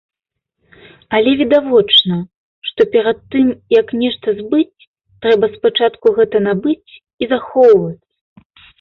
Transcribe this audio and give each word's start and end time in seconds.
Але 1.17 1.33
відавочна, 1.41 2.17
што 2.71 2.81
перад 2.97 3.21
тым, 3.37 3.47
як 3.81 3.95
нешта 4.01 4.27
збыць, 4.41 4.85
трэба 5.21 5.45
спачатку 5.55 6.05
гэта 6.21 6.37
набыць 6.51 6.91
і 7.01 7.23
захоўваць. 7.33 8.05